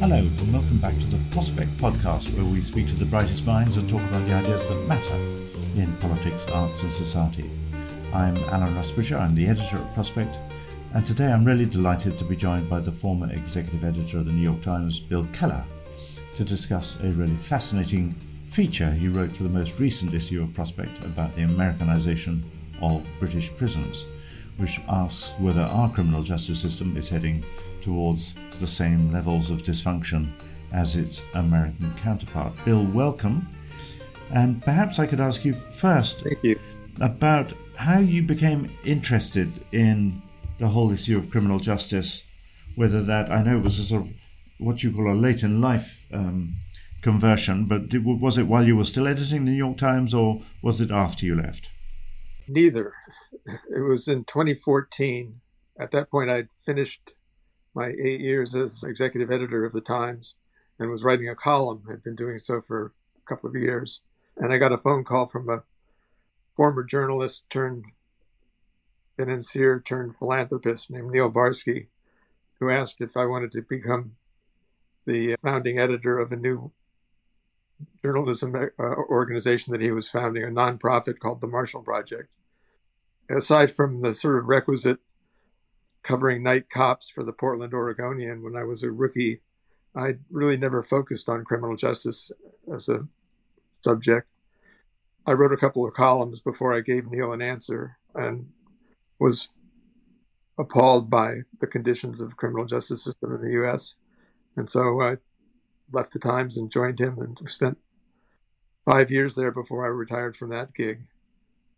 [0.00, 3.76] Hello, and welcome back to the Prospect Podcast, where we speak to the brightest minds
[3.76, 5.14] and talk about the ideas that matter
[5.76, 7.50] in politics, arts, and society.
[8.14, 10.34] I'm Alan Rusbridger, I'm the editor at Prospect,
[10.94, 14.32] and today I'm really delighted to be joined by the former executive editor of the
[14.32, 15.62] New York Times, Bill Keller,
[16.38, 18.12] to discuss a really fascinating
[18.48, 22.42] feature he wrote for the most recent issue of Prospect about the Americanization
[22.80, 24.06] of British prisons,
[24.60, 27.42] which asks whether our criminal justice system is heading
[27.80, 30.28] towards the same levels of dysfunction
[30.72, 32.52] as its American counterpart.
[32.64, 33.48] Bill, welcome.
[34.32, 36.60] And perhaps I could ask you first Thank you.
[37.00, 40.20] about how you became interested in
[40.58, 42.22] the whole issue of criminal justice,
[42.76, 44.12] whether that, I know it was a sort of
[44.58, 46.56] what you call a late in life um,
[47.00, 50.80] conversion, but was it while you were still editing the New York Times or was
[50.82, 51.70] it after you left?
[52.50, 52.94] Neither.
[53.70, 55.40] It was in 2014.
[55.78, 57.14] At that point, I'd finished
[57.74, 60.34] my eight years as executive editor of the Times
[60.76, 61.84] and was writing a column.
[61.88, 64.00] I'd been doing so for a couple of years.
[64.36, 65.62] And I got a phone call from a
[66.56, 67.84] former journalist turned
[69.16, 71.86] financier turned philanthropist named Neil Barsky,
[72.58, 74.16] who asked if I wanted to become
[75.06, 76.72] the founding editor of a new
[78.02, 82.28] journalism uh, organization that he was founding, a nonprofit called the Marshall Project.
[83.30, 84.98] Aside from the sort of requisite
[86.02, 89.40] covering night cops for the Portland Oregonian when I was a rookie,
[89.94, 92.32] I really never focused on criminal justice
[92.72, 93.06] as a
[93.80, 94.28] subject.
[95.26, 98.48] I wrote a couple of columns before I gave Neil an answer and
[99.18, 99.48] was
[100.58, 103.96] appalled by the conditions of criminal justice system in the U.S.
[104.56, 105.16] And so I
[105.92, 107.78] left the Times and joined him and spent
[108.84, 111.02] five years there before I retired from that gig,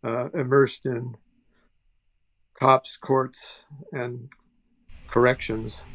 [0.03, 1.15] uh, immersed in
[2.59, 4.29] cops, courts, and
[5.07, 5.85] corrections.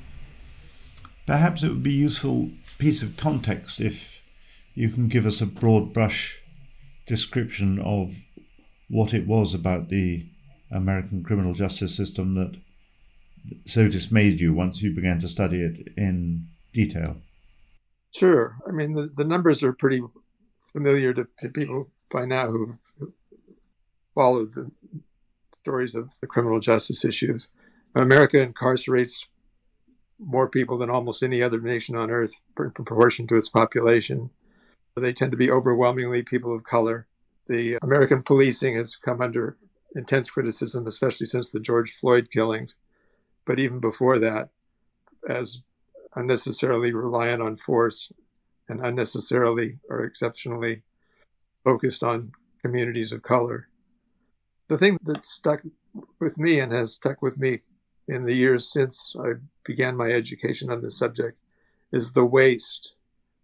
[1.27, 4.23] Perhaps it would be useful piece of context if
[4.75, 6.41] you can give us a broad brush
[7.07, 8.15] description of
[8.89, 10.27] what it was about the
[10.71, 12.57] American criminal justice system that
[13.67, 17.17] so dismayed you once you began to study it in detail.
[18.15, 18.57] Sure.
[18.67, 20.03] I mean, the, the numbers are pretty
[20.73, 22.79] familiar to, to people by now who
[24.15, 24.71] followed the
[25.69, 27.49] stories of the criminal justice issues.
[27.95, 29.27] America incarcerates
[30.19, 34.31] more people than almost any other nation on earth in proportion to its population.
[34.97, 37.07] They tend to be overwhelmingly people of color.
[37.49, 39.59] The American policing has come under
[39.95, 42.75] intense criticism, especially since the George Floyd killings.
[43.45, 44.49] But even before that,
[45.29, 45.63] as
[46.17, 48.11] unnecessarily reliant on force
[48.71, 50.81] and unnecessarily or exceptionally
[51.63, 53.69] focused on communities of color
[54.69, 55.63] the thing that stuck
[56.21, 57.61] with me and has stuck with me
[58.07, 59.35] in the years since I
[59.65, 61.39] began my education on this subject
[61.93, 62.95] is the waste.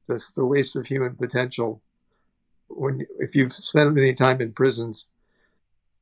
[0.06, 1.82] This the waste of human potential.
[2.68, 5.06] When if you've spent any time in prisons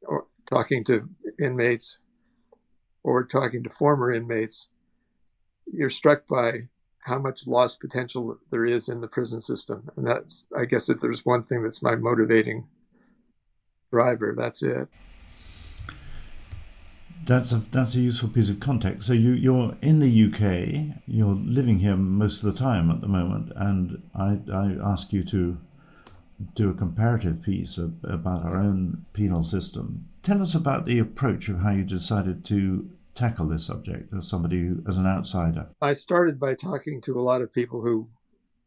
[0.03, 1.08] or talking to
[1.41, 1.99] inmates
[3.05, 4.69] or talking to former inmates,
[5.67, 6.69] you're struck by
[7.05, 9.88] how much lost potential there is in the prison system.
[9.96, 12.67] And that's I guess if there's one thing that's my motivating
[13.93, 14.88] driver, that's it
[17.24, 19.06] that's a that's a useful piece of context.
[19.06, 23.08] So you you're in the UK, you're living here most of the time at the
[23.08, 25.58] moment, and I I ask you to
[26.54, 30.08] do a comparative piece of, about our own penal system.
[30.22, 34.60] Tell us about the approach of how you decided to tackle this subject as somebody
[34.60, 35.69] who, as an outsider.
[35.80, 38.08] I started by talking to a lot of people who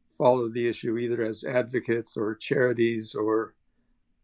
[0.09, 3.55] follow the issue either as advocates or charities or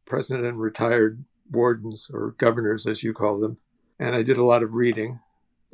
[0.05, 3.57] president and retired wardens or governors, as you call them.
[4.01, 5.19] And I did a lot of reading.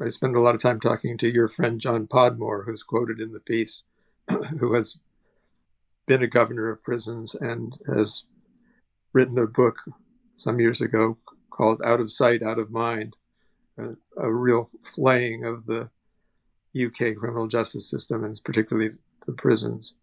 [0.04, 3.32] I spent a lot of time talking to your friend John Podmore, who's quoted in
[3.32, 3.84] the piece,
[4.60, 5.00] who has
[6.08, 8.26] been a governor of prisons and has
[9.14, 9.78] written a book
[10.36, 11.18] some years ago
[11.50, 13.16] called Out of Sight, Out of Mind,
[13.78, 15.90] a, a real flaying of the
[16.76, 18.90] UK criminal justice system and particularly
[19.26, 19.96] the prisons.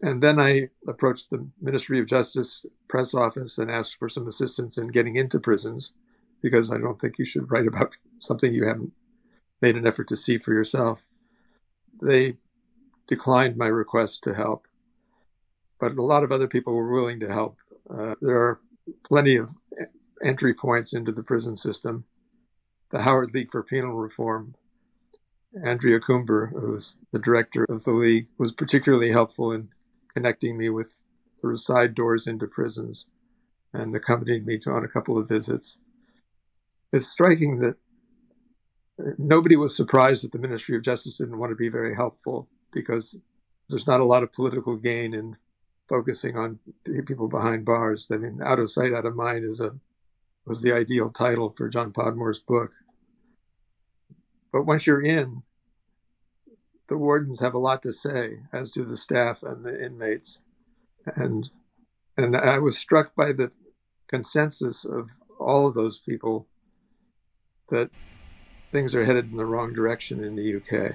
[0.00, 4.78] And then I approached the Ministry of Justice press office and asked for some assistance
[4.78, 5.92] in getting into prisons
[6.42, 8.92] because I don't think you should write about something you haven't
[9.60, 11.04] made an effort to see for yourself.
[12.00, 12.36] They
[13.06, 14.66] declined my request to help,
[15.78, 17.58] but a lot of other people were willing to help.
[17.88, 18.60] Uh, there are
[19.04, 19.54] plenty of
[20.22, 22.04] entry points into the prison system.
[22.90, 24.54] The Howard League for Penal Reform,
[25.64, 29.68] Andrea Coomber, who's the director of the league, was particularly helpful in
[30.14, 31.00] connecting me with
[31.42, 33.08] of side doors into prisons
[33.72, 35.78] and accompanied me to, on a couple of visits.
[36.92, 37.76] It's striking that
[39.18, 43.16] nobody was surprised that the Ministry of Justice didn't want to be very helpful because
[43.68, 45.36] there's not a lot of political gain in
[45.88, 46.58] focusing on
[47.06, 48.10] people behind bars.
[48.12, 49.74] I mean, out of sight, out of mind is a
[50.46, 52.72] was the ideal title for John Podmore's book.
[54.52, 55.42] But once you're in,
[56.88, 60.40] the wardens have a lot to say, as do the staff and the inmates.
[61.14, 61.48] And
[62.16, 63.52] and I was struck by the
[64.08, 66.48] consensus of all of those people
[67.70, 67.90] that
[68.72, 70.94] things are headed in the wrong direction in the UK.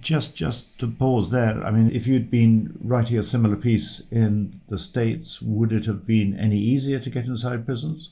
[0.00, 4.60] Just just to pause there, I mean, if you'd been writing a similar piece in
[4.68, 8.10] the States, would it have been any easier to get inside prisons?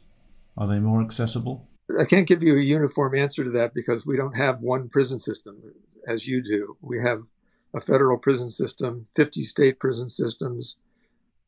[0.56, 1.68] Are they more accessible?
[1.98, 5.18] I can't give you a uniform answer to that because we don't have one prison
[5.18, 5.62] system
[6.06, 6.76] as you do.
[6.80, 7.22] We have
[7.74, 10.76] a federal prison system, 50 state prison systems,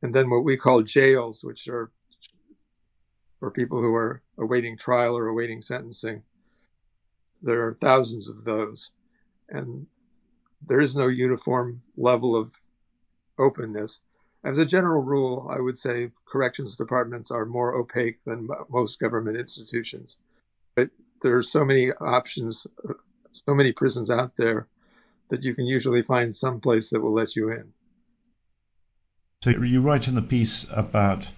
[0.02, 1.90] and then what we call jails, which are
[3.38, 6.22] for people who are awaiting trial or awaiting sentencing.
[7.42, 8.90] There are thousands of those.
[9.48, 9.86] And
[10.66, 12.60] there is no uniform level of
[13.38, 14.00] openness.
[14.42, 19.36] As a general rule, I would say corrections departments are more opaque than most government
[19.36, 20.18] institutions.
[20.74, 20.90] But
[21.22, 22.66] there are so many options,
[23.32, 24.68] so many prisons out there
[25.28, 27.72] that you can usually find some place that will let you in.
[29.42, 31.30] So you write in the piece about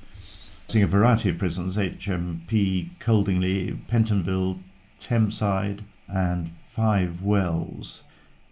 [0.72, 4.62] seeing a variety of prisons HMP, Coldingley, Pentonville,
[4.98, 8.02] Thameside, and Five Wells.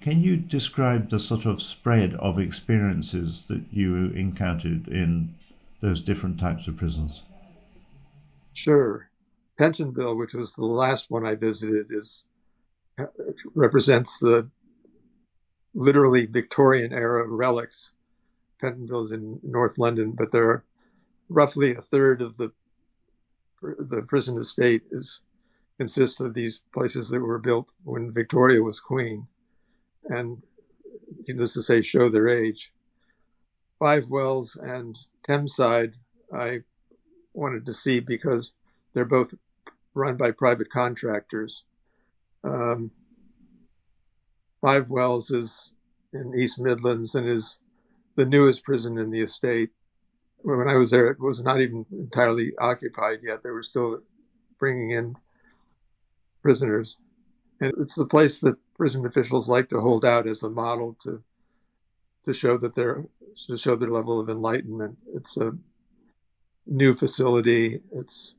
[0.03, 5.35] Can you describe the sort of spread of experiences that you encountered in
[5.81, 7.23] those different types of prisons?
[8.53, 9.09] Sure.
[9.59, 12.27] Pentonville, which was the last one I visited, is
[12.99, 13.07] uh,
[13.55, 14.51] represents the
[15.73, 17.93] literally Victorian era relics.
[18.63, 20.65] Pentonville is in North London, but there are
[21.31, 22.53] roughly a third of the
[23.63, 25.21] the prison estate is
[25.79, 29.27] consists of these places that were built when Victoria was queen
[30.05, 30.43] and
[31.27, 32.73] needless to say, show their age.
[33.79, 34.97] Five Wells and
[35.27, 35.95] Thameside,
[36.35, 36.61] I
[37.33, 38.55] wanted to see because
[38.93, 39.35] they're both
[39.95, 41.65] run by private contractors.
[42.45, 42.91] Um,
[44.61, 45.73] Five Wells is
[46.13, 47.59] in East Midlands and is
[48.17, 49.71] the newest prison in the estate.
[50.43, 53.43] When I was there, it was not even entirely occupied yet.
[53.43, 54.01] They were still
[54.59, 55.17] bringing in
[56.43, 56.97] prisoners.
[57.61, 61.23] And it's the place that prison officials like to hold out as a model to
[62.25, 63.05] to show that they're
[63.47, 64.99] to show their level of enlightenment.
[65.15, 65.53] It's a
[66.67, 67.81] new facility.
[67.93, 68.35] It's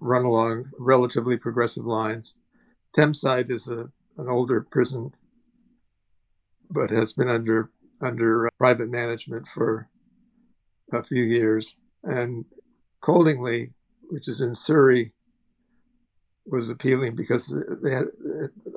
[0.00, 2.34] run along relatively progressive lines.
[2.96, 5.14] Thameside is a, an older prison,
[6.70, 9.88] but has been under under private management for
[10.92, 11.76] a few years.
[12.02, 12.44] And
[13.02, 13.72] Coldingley,
[14.08, 15.12] which is in Surrey,
[16.46, 18.06] was appealing because they had,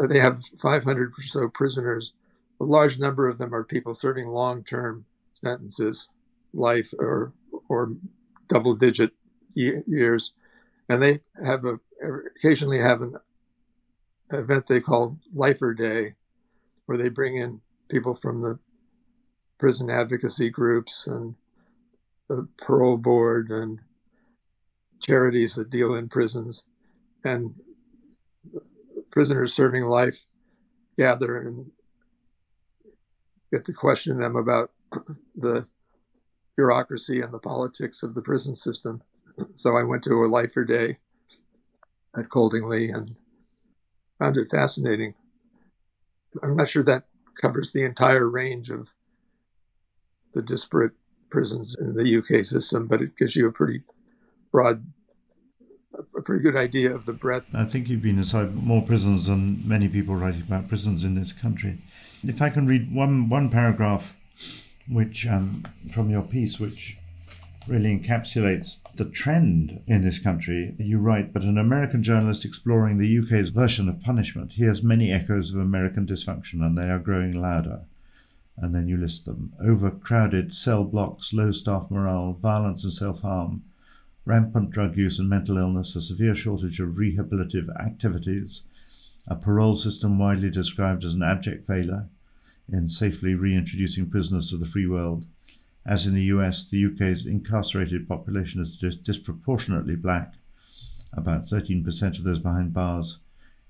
[0.10, 2.14] they have 500 or so prisoners.
[2.60, 6.10] A large number of them are people serving long-term sentences,
[6.54, 7.34] life or
[7.68, 7.94] or
[8.48, 9.12] double-digit
[9.56, 10.34] years,
[10.90, 11.80] and they have a
[12.36, 13.16] occasionally have an
[14.32, 16.16] event they call Lifer Day,
[16.86, 18.60] where they bring in people from the
[19.58, 21.36] prison advocacy groups and
[22.30, 23.80] the parole board and
[25.02, 26.66] charities that deal in prisons
[27.24, 27.56] and
[29.12, 30.26] prisoners serving life
[30.98, 31.72] gather and
[33.52, 34.72] get to question them about
[35.36, 35.68] the
[36.56, 39.02] bureaucracy and the politics of the prison system.
[39.56, 41.00] So I went to a lifer day
[42.16, 43.16] at Coldingley and
[44.20, 45.16] found it fascinating.
[46.44, 47.06] I'm not sure that
[47.42, 48.94] covers the entire range of
[50.36, 50.92] the disparate
[51.34, 53.82] prisons in the UK system, but it gives you a pretty
[54.52, 54.86] broad,
[56.16, 57.50] a pretty good idea of the breadth.
[57.56, 61.34] I think you've been inside more prisons than many people writing about prisons in this
[61.34, 61.80] country.
[62.24, 64.16] If I can read one one paragraph,
[64.88, 66.98] which um, from your piece, which
[67.68, 70.76] really encapsulates the trend in this country.
[70.78, 75.54] You write, but an American journalist exploring the UK's version of punishment hears many echoes
[75.54, 77.86] of American dysfunction, and they are growing louder.
[78.56, 83.64] And then you list them overcrowded cell blocks, low staff morale, violence and self harm,
[84.26, 88.64] rampant drug use and mental illness, a severe shortage of rehabilitative activities,
[89.28, 92.08] a parole system widely described as an abject failure
[92.72, 95.26] in safely reintroducing prisoners to the free world
[95.86, 100.36] as in the US, the UK's incarcerated population is dis- disproportionately black,
[101.12, 103.20] about 13% of those behind bars,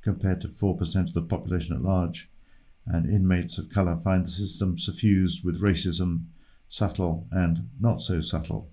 [0.02, 2.30] compared to 4% of the population at large.
[2.86, 6.26] And inmates of colour find the system suffused with racism,
[6.68, 8.70] subtle and not so subtle.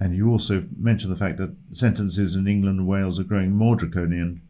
[0.00, 3.76] And you also mention the fact that sentences in England and Wales are growing more
[3.76, 4.42] draconian,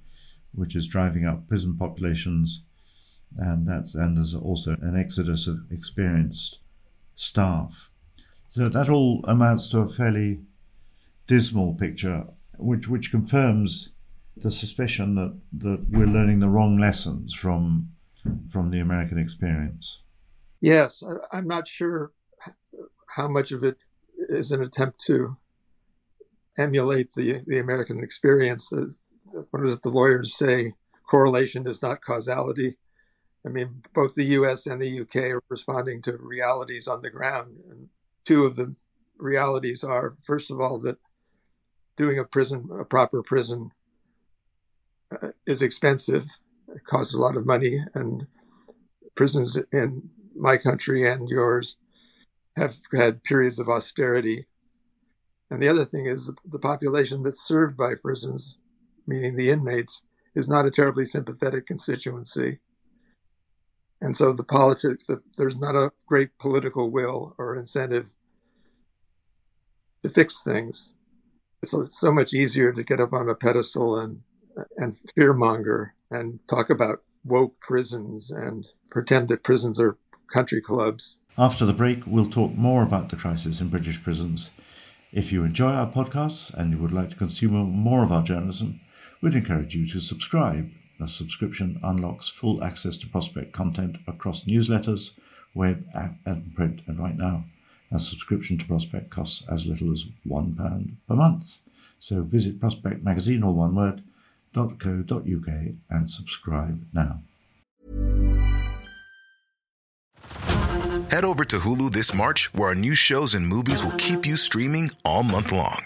[0.52, 2.62] which is driving up prison populations.
[3.36, 6.60] And that's and there's also an exodus of experienced
[7.14, 7.90] staff.
[8.48, 10.40] So that all amounts to a fairly
[11.26, 13.90] dismal picture, which which confirms
[14.36, 17.90] the suspicion that, that we're learning the wrong lessons from
[18.50, 20.02] from the American experience.
[20.60, 22.12] Yes, I, I'm not sure
[23.16, 23.76] how much of it
[24.28, 25.36] is an attempt to
[26.56, 28.68] emulate the the American experience.
[28.70, 28.94] The,
[29.50, 30.72] what does the lawyers say?
[31.08, 32.76] Correlation is not causality.
[33.46, 34.66] I mean, both the U.S.
[34.66, 35.32] and the U.K.
[35.32, 37.88] are responding to realities on the ground, and
[38.24, 38.74] two of the
[39.18, 40.96] realities are, first of all, that
[41.96, 43.70] doing a prison, a proper prison,
[45.10, 46.26] uh, is expensive.
[46.74, 48.26] It costs a lot of money, and
[49.14, 51.76] prisons in my country and yours
[52.56, 54.46] have had periods of austerity.
[55.50, 58.58] And the other thing is the population that's served by prisons,
[59.06, 60.02] meaning the inmates,
[60.34, 62.58] is not a terribly sympathetic constituency.
[64.00, 68.06] And so the politics, the, there's not a great political will or incentive
[70.02, 70.90] to fix things.
[71.64, 74.22] So It's so much easier to get up on a pedestal and
[74.76, 79.96] and fearmonger and talk about woke prisons and pretend that prisons are
[80.32, 81.18] country clubs.
[81.36, 84.50] After the break, we'll talk more about the crisis in British prisons.
[85.12, 88.80] If you enjoy our podcasts and you would like to consume more of our journalism,
[89.20, 90.70] we'd encourage you to subscribe
[91.00, 95.10] a subscription unlocks full access to Prospect content across newsletters,
[95.54, 96.82] web, app, and print.
[96.86, 97.44] And right now,
[97.90, 101.58] a subscription to Prospect costs as little as £1 per month.
[101.98, 104.02] So visit Prospect Magazine, all one word,
[104.54, 105.48] .co.uk
[105.90, 107.22] and subscribe now.
[111.10, 114.36] Head over to Hulu this March, where our new shows and movies will keep you
[114.36, 115.84] streaming all month long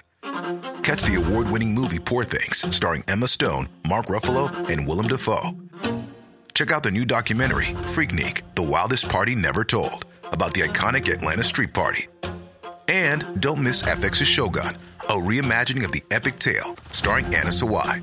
[0.89, 5.55] Catch the award winning movie Poor Things, starring Emma Stone, Mark Ruffalo, and Willem Dafoe.
[6.55, 11.43] Check out the new documentary, Freaknik The Wildest Party Never Told, about the iconic Atlanta
[11.43, 12.07] Street Party.
[12.89, 18.03] And don't miss FX's Shogun, a reimagining of the epic tale, starring Anna Sawai.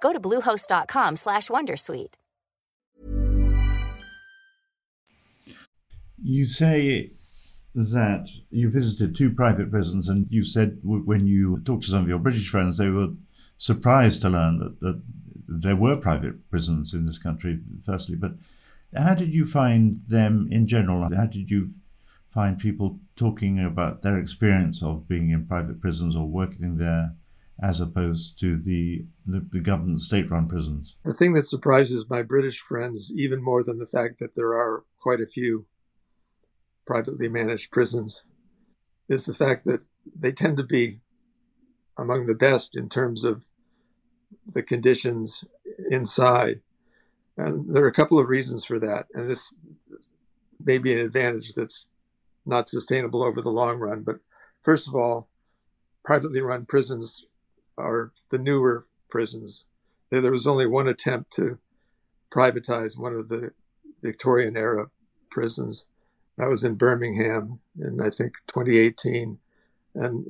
[0.00, 2.14] Go to bluehost.com slash wondersuite.
[6.22, 7.12] You say
[7.74, 12.08] that you visited two private prisons, and you said when you talked to some of
[12.08, 13.10] your British friends, they were
[13.56, 15.02] surprised to learn that, that
[15.48, 18.16] there were private prisons in this country, firstly.
[18.16, 18.32] But
[18.96, 21.08] how did you find them in general?
[21.14, 21.70] How did you
[22.26, 27.14] find people talking about their experience of being in private prisons or working there
[27.62, 30.96] as opposed to the, the, the government state run prisons?
[31.04, 34.84] The thing that surprises my British friends, even more than the fact that there are
[34.98, 35.66] quite a few
[36.86, 38.24] privately managed prisons,
[39.08, 39.84] is the fact that
[40.18, 41.00] they tend to be
[41.98, 43.44] among the best in terms of
[44.50, 45.44] the conditions
[45.90, 46.60] inside.
[47.36, 49.06] And there are a couple of reasons for that.
[49.14, 49.52] And this
[50.62, 51.88] may be an advantage that's
[52.46, 54.02] not sustainable over the long run.
[54.02, 54.16] But
[54.62, 55.28] first of all,
[56.04, 57.26] privately run prisons
[57.80, 59.64] are the newer prisons.
[60.10, 61.58] There was only one attempt to
[62.30, 63.52] privatize one of the
[64.02, 64.90] Victorian era
[65.30, 65.86] prisons.
[66.36, 69.38] That was in Birmingham in, I think, 2018.
[69.94, 70.26] And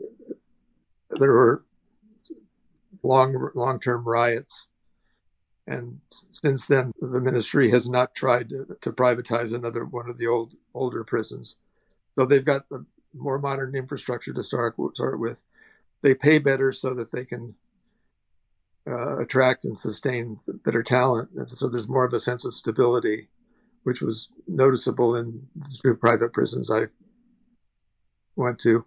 [1.11, 1.65] there were
[3.03, 4.67] long long term riots.
[5.67, 10.27] And since then, the ministry has not tried to, to, privatize another one of the
[10.27, 11.57] old older prisons.
[12.17, 12.81] So they've got a
[13.15, 15.45] more modern infrastructure to start start with.
[16.03, 17.55] They pay better so that they can
[18.87, 21.31] uh, attract and sustain better talent.
[21.37, 23.29] And so there's more of a sense of stability,
[23.83, 26.87] which was noticeable in the two private prisons I
[28.37, 28.85] went to.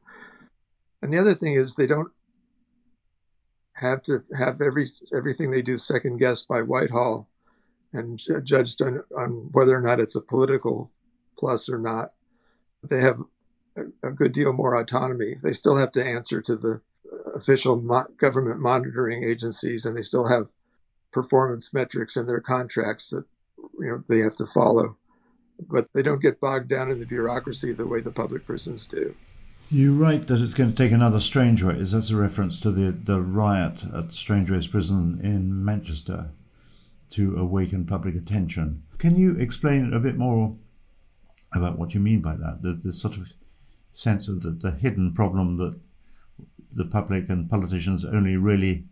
[1.02, 2.12] And the other thing is they don't
[3.76, 7.28] have to have every everything they do second guessed by Whitehall
[7.92, 10.92] and judged on, on whether or not it's a political
[11.38, 12.14] plus or not.
[12.84, 13.20] They have
[13.76, 15.36] a, a good deal more autonomy.
[15.42, 16.82] They still have to answer to the
[17.34, 20.50] official mo- government monitoring agencies, and they still have
[21.12, 23.26] performance metrics in their contracts that
[23.80, 24.98] you know they have to follow.
[25.60, 29.16] But they don't get bogged down in the bureaucracy the way the public prisons do.
[29.70, 31.94] You write that it's going to take another strange Strangeways.
[31.94, 36.30] That's a reference to the, the riot at Strangeways Prison in Manchester
[37.12, 38.84] to awaken public attention.
[38.98, 40.56] Can you explain a bit more
[41.56, 42.62] about what you mean by that?
[42.62, 43.34] The, the sort of
[43.94, 45.80] sense of the, the hidden problem that
[46.76, 48.86] the public and politicians only really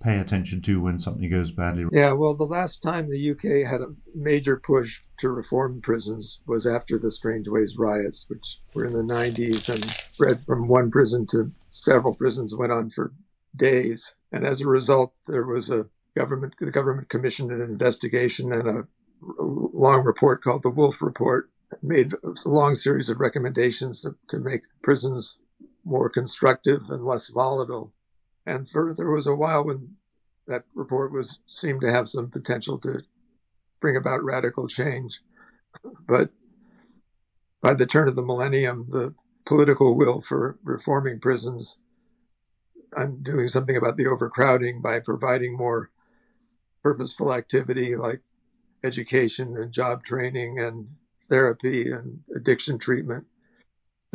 [0.00, 1.84] pay attention to when something goes badly.
[1.90, 6.66] Yeah, well, the last time the UK had a major push to reform prisons was
[6.66, 11.52] after the Strangeways riots, which were in the 90s and spread from one prison to
[11.70, 13.12] several prisons, went on for
[13.54, 14.14] days.
[14.30, 18.86] And as a result, there was a government, the government commissioned an investigation and a
[19.20, 21.50] long report called the Woolf Report,
[21.82, 25.38] made a long series of recommendations to, to make prisons
[25.86, 27.94] more constructive and less volatile
[28.46, 29.96] and for there was a while when
[30.46, 33.00] that report was seemed to have some potential to
[33.80, 35.20] bring about radical change.
[36.06, 36.30] But
[37.60, 41.78] by the turn of the millennium, the political will for reforming prisons
[42.96, 45.90] and doing something about the overcrowding by providing more
[46.82, 48.22] purposeful activity like
[48.84, 50.90] education and job training and
[51.28, 53.26] therapy and addiction treatment.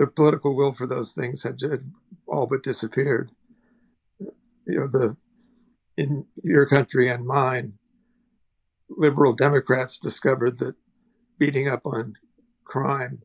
[0.02, 1.60] The political will for those things had
[2.26, 3.30] all but disappeared
[4.66, 5.16] you know the
[5.98, 7.74] in your country and mine,
[8.90, 10.76] liberal Democrats discovered that
[11.38, 12.16] beating up on
[12.64, 13.22] crime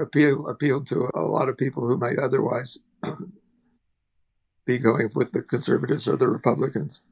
[0.00, 2.78] appeal appealed to a lot of people who might otherwise
[4.66, 7.02] be going with the conservatives or the Republicans.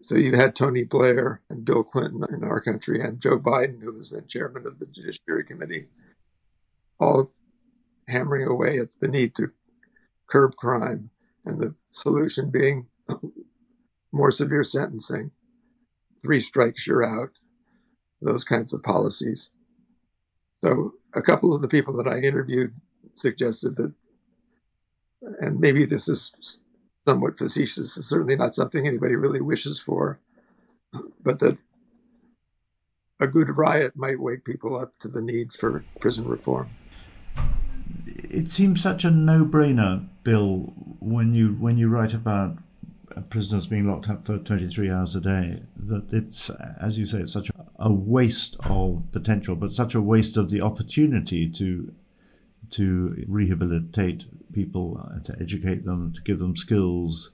[0.00, 3.92] So you had Tony Blair and Bill Clinton in our country and Joe Biden, who
[3.92, 5.88] was then chairman of the Judiciary Committee,
[6.98, 7.32] all
[8.08, 9.52] hammering away at the need to
[10.26, 11.10] curb crime
[11.44, 12.86] and the solution being
[14.12, 15.30] more severe sentencing,
[16.22, 17.30] three strikes, you're out,
[18.20, 19.50] those kinds of policies.
[20.62, 22.74] So, a couple of the people that I interviewed
[23.14, 23.92] suggested that,
[25.40, 26.62] and maybe this is
[27.06, 30.20] somewhat facetious, it's certainly not something anybody really wishes for,
[31.22, 31.58] but that
[33.20, 36.70] a good riot might wake people up to the need for prison reform
[38.32, 42.56] it seems such a no-brainer, Bill, when you when you write about
[43.28, 45.62] prisoners being locked up for 23 hours a day.
[45.76, 50.36] That it's, as you say, it's such a waste of potential, but such a waste
[50.36, 51.92] of the opportunity to
[52.70, 57.32] to rehabilitate people, uh, to educate them, to give them skills,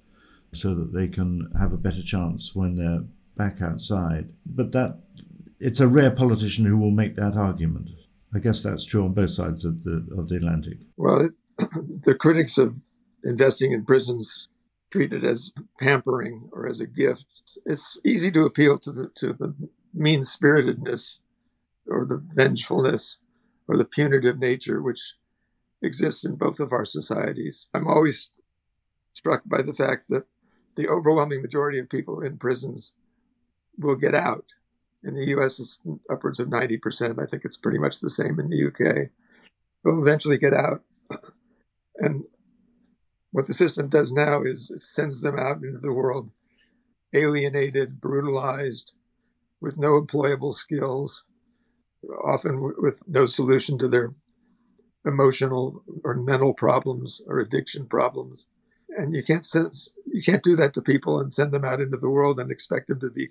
[0.53, 3.05] so that they can have a better chance when they're
[3.37, 4.31] back outside.
[4.45, 4.99] But that
[5.61, 7.91] it's a rare politician who will make that argument.
[8.35, 10.79] I guess that's true on both sides of the of the Atlantic.
[10.97, 12.79] Well, the critics of
[13.25, 14.49] investing in prisons
[14.91, 17.59] treat it as pampering or as a gift.
[17.67, 19.55] It's easy to appeal to the to the
[19.95, 21.21] mean spiritedness
[21.87, 23.19] or the vengefulness
[23.67, 25.15] or the punitive nature which
[25.83, 27.69] exists in both of our societies.
[27.73, 28.31] I'm always
[29.13, 30.25] struck by the fact that
[30.77, 32.95] the overwhelming majority of people in prisons
[33.79, 34.45] will get out.
[35.05, 35.81] In the US, it's
[36.11, 37.23] upwards of 90%.
[37.23, 39.11] I think it's pretty much the same in the UK.
[39.85, 40.83] They'll eventually get out.
[42.01, 42.27] And
[43.33, 46.31] what the system does now is it sends them out into the world
[47.13, 48.93] alienated, brutalized,
[49.61, 51.25] with no employable skills,
[52.25, 54.15] often with no solution to their
[55.05, 58.47] emotional or mental problems or addiction problems.
[58.89, 61.97] And you can't sense, you can't do that to people and send them out into
[61.97, 63.31] the world and expect them to be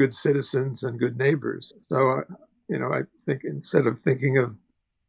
[0.00, 1.74] good citizens and good neighbors.
[1.76, 2.34] So, uh,
[2.68, 4.56] you know, I think instead of thinking of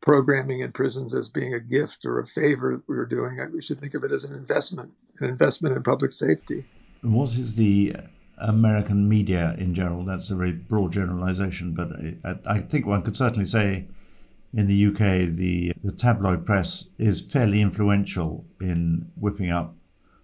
[0.02, 3.80] programming in prisons as being a gift or a favor we are doing, we should
[3.80, 6.66] think of it as an investment, an investment in public safety.
[7.04, 7.96] What is the
[8.38, 10.04] American media in general?
[10.04, 11.90] That's a very broad generalization, but
[12.26, 13.86] I, I think one could certainly say
[14.54, 19.74] in the UK, the, the tabloid press is fairly influential in whipping up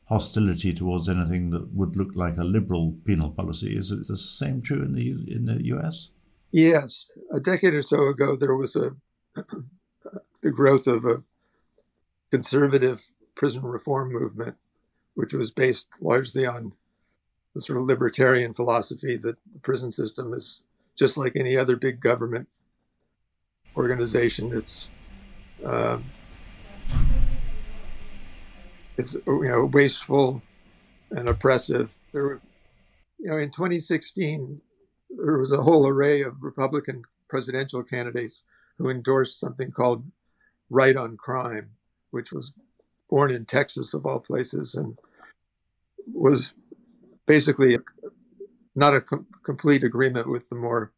[0.07, 3.77] hostility towards anything that would look like a liberal penal policy.
[3.77, 6.09] Is it the same true in the in the US?
[6.51, 8.95] Yes, a decade or so ago, there was a
[10.41, 11.23] the growth of a
[12.31, 14.55] conservative prison reform movement,
[15.13, 16.73] which was based largely on
[17.53, 20.63] the sort of libertarian philosophy that the prison system is
[20.95, 22.47] just like any other big government
[23.75, 24.53] organization.
[24.53, 24.87] It's
[25.65, 25.99] uh,
[28.97, 30.41] it's you know wasteful
[31.11, 31.95] and oppressive.
[32.11, 32.41] There were,
[33.19, 34.61] you know, in 2016,
[35.09, 38.43] there was a whole array of Republican presidential candidates
[38.77, 40.05] who endorsed something called
[40.69, 41.71] Right on Crime,
[42.11, 42.53] which was
[43.09, 44.97] born in Texas, of all places, and
[46.13, 46.53] was
[47.25, 47.77] basically
[48.75, 50.91] not a com- complete agreement with the more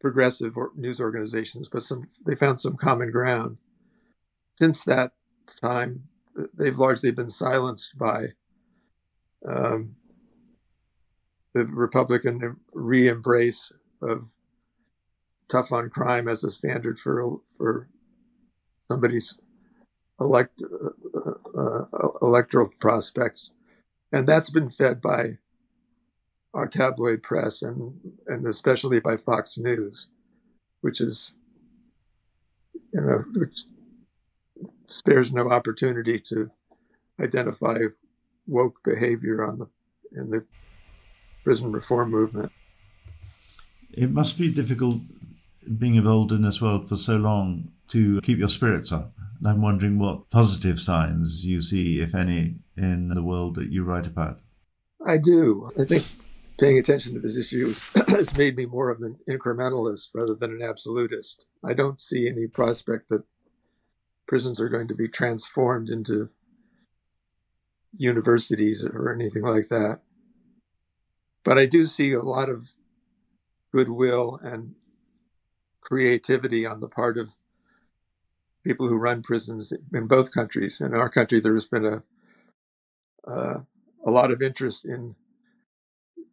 [0.00, 3.58] progressive or news organizations, but some they found some common ground.
[4.58, 5.12] Since that
[5.62, 6.04] time,
[6.56, 8.26] they've largely been silenced by
[9.48, 9.96] um,
[11.54, 13.72] the Republican re-embrace
[14.02, 14.30] of
[15.48, 17.88] tough on crime as a standard for for
[18.88, 19.38] somebody's
[20.20, 21.84] elect uh, uh,
[22.22, 23.52] electoral prospects,
[24.12, 25.38] and that's been fed by
[26.54, 27.94] our tabloid press and
[28.26, 30.08] and especially by Fox News,
[30.80, 31.34] which is
[32.92, 33.64] you know which
[34.86, 36.50] spares no opportunity to
[37.20, 37.78] identify
[38.46, 39.66] woke behavior on the
[40.12, 40.44] in the
[41.44, 42.52] prison reform movement.
[43.92, 45.00] It must be difficult
[45.78, 49.12] being involved in this world for so long to keep your spirits up.
[49.44, 54.06] I'm wondering what positive signs you see, if any, in the world that you write
[54.06, 54.40] about.
[55.04, 55.70] I do.
[55.78, 56.04] I think
[56.58, 57.72] paying attention to this issue
[58.08, 61.46] has made me more of an incrementalist rather than an absolutist.
[61.64, 63.24] I don't see any prospect that
[64.30, 66.28] prisons are going to be transformed into
[67.96, 69.98] universities or anything like that.
[71.42, 72.74] But I do see a lot of
[73.72, 74.76] goodwill and
[75.80, 77.34] creativity on the part of
[78.62, 80.80] people who run prisons in both countries.
[80.80, 82.02] In our country, there has been a
[83.26, 83.62] uh,
[84.06, 85.16] a lot of interest in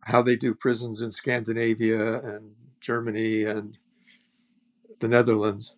[0.02, 3.80] how they do prisons in Scandinavia and Germany and
[5.00, 5.78] the Netherlands.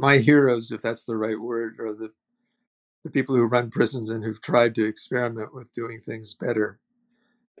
[0.00, 2.12] My heroes, if that's the right word, are the
[3.04, 6.78] the people who run prisons and who've tried to experiment with doing things better.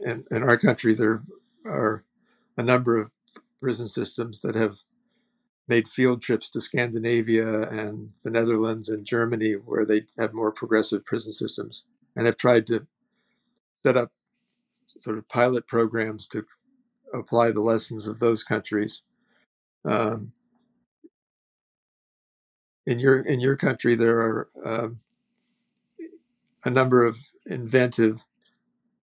[0.04, 1.22] And in our country, there
[1.66, 2.04] are
[2.56, 3.10] a number of
[3.60, 4.78] prison systems that have
[5.68, 11.04] made field trips to Scandinavia and the Netherlands and Germany, where they have more progressive
[11.04, 11.84] prison systems,
[12.16, 12.86] and have tried to
[13.82, 14.12] set up
[15.02, 16.46] sort of pilot programs to
[17.14, 19.02] apply the lessons of those countries.
[19.84, 20.32] Um,
[22.90, 24.98] in your in your country, there are um,
[26.64, 28.24] a number of inventive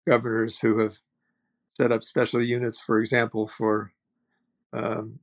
[0.06, 0.98] governors who have
[1.70, 3.94] set up special units, for example, for
[4.74, 5.20] um,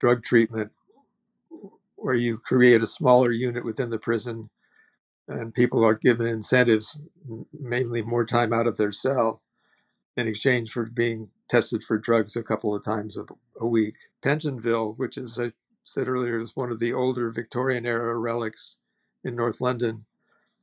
[0.00, 0.72] drug treatment,
[1.96, 4.48] where you create a smaller unit within the prison
[5.28, 6.98] and people are given incentives,
[7.52, 9.42] mainly more time out of their cell,
[10.16, 13.24] in exchange for being tested for drugs a couple of times a,
[13.60, 13.94] a week.
[14.22, 15.52] Pentonville, which as I
[15.92, 18.76] said earlier, is one of the older Victorian era relics
[19.24, 20.04] in North London,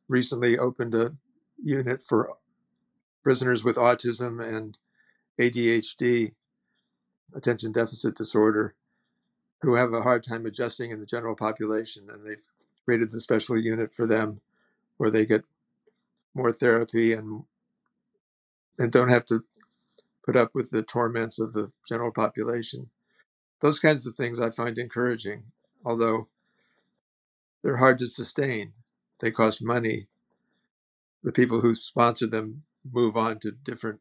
[0.07, 1.15] recently opened a
[1.61, 2.37] unit for
[3.23, 4.77] prisoners with autism and
[5.39, 6.33] ADHD
[7.35, 8.75] attention deficit disorder
[9.61, 12.07] who have a hard time adjusting in the general population.
[12.11, 12.47] And they've
[12.85, 14.41] created the special unit for them
[14.97, 15.43] where they get
[16.33, 17.43] more therapy and
[18.79, 19.43] and don't have to
[20.23, 22.91] put up with the torments of the general population.
[23.59, 25.45] Those kinds of things I find encouraging,
[25.83, 26.27] although
[27.63, 28.73] they're hard to sustain.
[29.19, 30.07] They cost money.
[31.23, 33.99] The people who sponsor them move on to different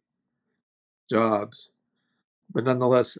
[1.08, 1.70] jobs.
[2.52, 3.16] But nonetheless,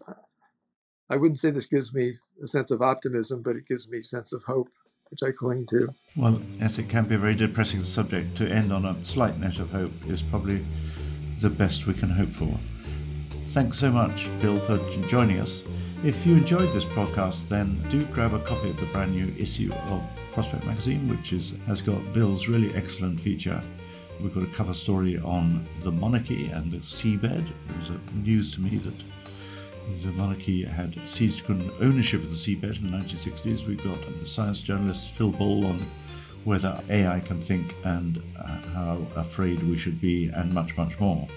[1.09, 4.03] I wouldn't say this gives me a sense of optimism, but it gives me a
[4.03, 4.69] sense of hope,
[5.09, 5.89] which I cling to.
[6.15, 9.59] Well, as it can be a very depressing subject, to end on a slight note
[9.59, 10.63] of hope is probably
[11.41, 12.57] the best we can hope for.
[13.49, 15.63] Thanks so much, Bill, for joining us.
[16.03, 19.73] If you enjoyed this podcast, then do grab a copy of the brand new issue
[19.89, 23.59] of Prospect Magazine, which is, has got Bill's really excellent feature.
[24.21, 27.47] We've got a cover story on the monarchy and the seabed.
[27.47, 29.03] It was news to me that
[30.03, 31.49] the monarchy had seized
[31.81, 33.65] ownership of the seabed in the 1960s.
[33.65, 35.79] We've got the science journalist Phil Ball on
[36.43, 41.27] whether AI can think and uh, how afraid we should be, and much, much more.